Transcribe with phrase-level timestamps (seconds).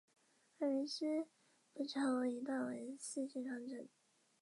[0.57, 1.27] 而师
[1.75, 3.87] 云砵桥一段为四线双程。